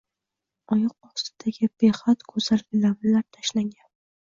Oyoq 0.75 1.09
ostiga 1.09 1.69
behad 1.85 2.27
go‘zal 2.33 2.65
gilamlar 2.65 3.29
tashlangan 3.39 3.89